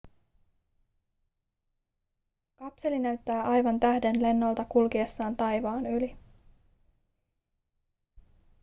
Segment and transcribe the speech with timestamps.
[2.57, 6.17] kapseli näyttää aivan tähdenlennolta kulkiessaan taivaan yli